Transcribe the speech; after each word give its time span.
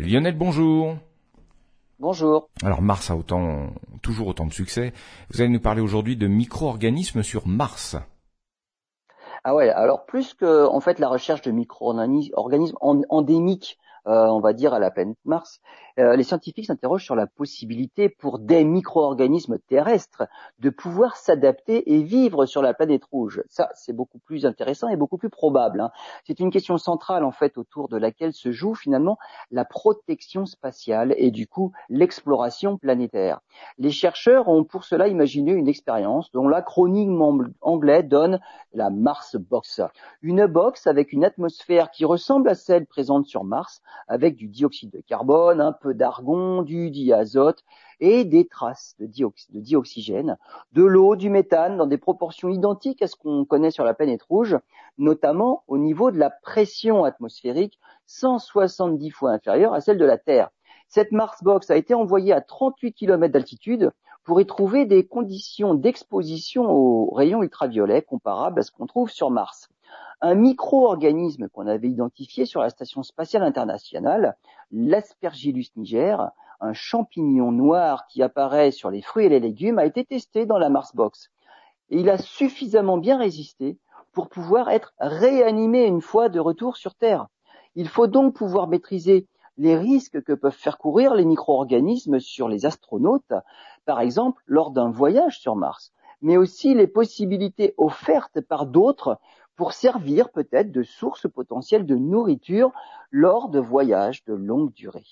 Lionel, 0.00 0.34
bonjour. 0.34 0.96
Bonjour. 1.98 2.48
Alors 2.62 2.80
Mars 2.80 3.10
a 3.10 3.16
autant, 3.16 3.68
toujours 4.00 4.28
autant 4.28 4.46
de 4.46 4.52
succès. 4.52 4.94
Vous 5.28 5.42
allez 5.42 5.50
nous 5.50 5.60
parler 5.60 5.82
aujourd'hui 5.82 6.16
de 6.16 6.26
micro-organismes 6.26 7.22
sur 7.22 7.46
Mars. 7.46 7.96
Ah 9.44 9.54
ouais, 9.54 9.68
alors 9.68 10.06
plus 10.06 10.32
que 10.32 10.66
en 10.66 10.80
fait 10.80 11.00
la 11.00 11.08
recherche 11.08 11.42
de 11.42 11.50
micro-organismes 11.50 12.78
endémiques 12.80 13.78
euh, 14.06 14.26
on 14.26 14.40
va 14.40 14.52
dire, 14.52 14.74
à 14.74 14.78
la 14.78 14.90
planète 14.90 15.18
Mars, 15.24 15.60
euh, 15.98 16.16
les 16.16 16.22
scientifiques 16.22 16.66
s'interrogent 16.66 17.04
sur 17.04 17.16
la 17.16 17.26
possibilité 17.26 18.08
pour 18.08 18.38
des 18.38 18.64
micro-organismes 18.64 19.58
terrestres 19.58 20.24
de 20.58 20.70
pouvoir 20.70 21.16
s'adapter 21.16 21.92
et 21.92 22.02
vivre 22.02 22.46
sur 22.46 22.62
la 22.62 22.74
planète 22.74 23.04
rouge. 23.04 23.42
Ça, 23.48 23.68
c'est 23.74 23.92
beaucoup 23.92 24.18
plus 24.18 24.46
intéressant 24.46 24.88
et 24.88 24.96
beaucoup 24.96 25.18
plus 25.18 25.30
probable. 25.30 25.80
Hein. 25.80 25.90
C'est 26.24 26.40
une 26.40 26.50
question 26.50 26.78
centrale, 26.78 27.24
en 27.24 27.32
fait, 27.32 27.58
autour 27.58 27.88
de 27.88 27.96
laquelle 27.96 28.32
se 28.32 28.52
joue 28.52 28.74
finalement 28.74 29.18
la 29.50 29.64
protection 29.64 30.46
spatiale 30.46 31.14
et 31.16 31.30
du 31.30 31.46
coup 31.46 31.72
l'exploration 31.88 32.78
planétaire. 32.78 33.40
Les 33.78 33.90
chercheurs 33.90 34.48
ont 34.48 34.64
pour 34.64 34.84
cela 34.84 35.08
imaginé 35.08 35.52
une 35.52 35.68
expérience 35.68 36.30
dont 36.32 36.48
l'acronyme 36.48 37.20
anglais 37.60 38.02
donne 38.02 38.40
la 38.72 38.90
Mars 38.90 39.36
Box. 39.36 39.80
Une 40.22 40.46
box 40.46 40.86
avec 40.86 41.12
une 41.12 41.24
atmosphère 41.24 41.90
qui 41.90 42.04
ressemble 42.04 42.48
à 42.48 42.54
celle 42.54 42.86
présente 42.86 43.26
sur 43.26 43.44
Mars, 43.44 43.82
avec 44.08 44.36
du 44.36 44.48
dioxyde 44.48 44.90
de 44.90 45.00
carbone, 45.00 45.60
un 45.60 45.72
peu 45.72 45.94
d'argon, 45.94 46.62
du 46.62 46.90
diazote 46.90 47.64
et 48.00 48.24
des 48.24 48.46
traces 48.46 48.96
de, 48.98 49.06
dioxygène, 49.06 50.36
de 50.72 50.82
l'eau, 50.82 51.16
du 51.16 51.30
méthane 51.30 51.76
dans 51.76 51.86
des 51.86 51.98
proportions 51.98 52.48
identiques 52.48 53.02
à 53.02 53.06
ce 53.06 53.16
qu'on 53.16 53.44
connaît 53.44 53.70
sur 53.70 53.84
la 53.84 53.94
planète 53.94 54.22
rouge, 54.22 54.58
notamment 54.98 55.64
au 55.68 55.78
niveau 55.78 56.10
de 56.10 56.18
la 56.18 56.30
pression 56.30 57.04
atmosphérique 57.04 57.78
170 58.06 59.10
fois 59.10 59.32
inférieure 59.32 59.74
à 59.74 59.80
celle 59.80 59.98
de 59.98 60.04
la 60.04 60.18
Terre. 60.18 60.50
Cette 60.88 61.12
Marsbox 61.12 61.70
a 61.70 61.76
été 61.76 61.94
envoyée 61.94 62.32
à 62.32 62.40
38 62.40 62.94
km 62.94 63.32
d'altitude 63.32 63.92
pour 64.24 64.40
y 64.40 64.46
trouver 64.46 64.86
des 64.86 65.06
conditions 65.06 65.74
d'exposition 65.74 66.68
aux 66.68 67.10
rayons 67.14 67.42
ultraviolets 67.42 68.02
comparables 68.02 68.60
à 68.60 68.62
ce 68.62 68.70
qu'on 68.70 68.86
trouve 68.86 69.10
sur 69.10 69.30
Mars 69.30 69.68
un 70.20 70.34
micro-organisme 70.34 71.48
qu'on 71.48 71.66
avait 71.66 71.88
identifié 71.88 72.44
sur 72.44 72.60
la 72.60 72.70
Station 72.70 73.02
spatiale 73.02 73.42
internationale, 73.42 74.36
l'Aspergillus 74.70 75.68
niger, 75.76 76.30
un 76.60 76.74
champignon 76.74 77.52
noir 77.52 78.06
qui 78.06 78.22
apparaît 78.22 78.70
sur 78.70 78.90
les 78.90 79.00
fruits 79.00 79.26
et 79.26 79.30
les 79.30 79.40
légumes, 79.40 79.78
a 79.78 79.86
été 79.86 80.04
testé 80.04 80.44
dans 80.44 80.58
la 80.58 80.68
Marsbox. 80.68 81.30
Et 81.88 82.00
il 82.00 82.10
a 82.10 82.18
suffisamment 82.18 82.98
bien 82.98 83.18
résisté 83.18 83.78
pour 84.12 84.28
pouvoir 84.28 84.68
être 84.70 84.92
réanimé 84.98 85.84
une 85.84 86.02
fois 86.02 86.28
de 86.28 86.40
retour 86.40 86.76
sur 86.76 86.94
Terre. 86.94 87.28
Il 87.74 87.88
faut 87.88 88.06
donc 88.06 88.34
pouvoir 88.34 88.68
maîtriser 88.68 89.26
les 89.56 89.76
risques 89.76 90.22
que 90.22 90.32
peuvent 90.32 90.52
faire 90.52 90.78
courir 90.78 91.14
les 91.14 91.24
micro-organismes 91.24 92.18
sur 92.18 92.48
les 92.48 92.66
astronautes, 92.66 93.32
par 93.84 94.00
exemple 94.00 94.42
lors 94.46 94.70
d'un 94.70 94.90
voyage 94.90 95.38
sur 95.38 95.56
Mars, 95.56 95.92
mais 96.22 96.36
aussi 96.36 96.74
les 96.74 96.86
possibilités 96.86 97.74
offertes 97.76 98.40
par 98.40 98.66
d'autres 98.66 99.18
pour 99.60 99.74
servir 99.74 100.30
peut-être 100.30 100.72
de 100.72 100.82
source 100.82 101.28
potentielle 101.28 101.84
de 101.84 101.94
nourriture 101.94 102.72
lors 103.10 103.50
de 103.50 103.58
voyages 103.58 104.24
de 104.24 104.32
longue 104.32 104.72
durée. 104.72 105.04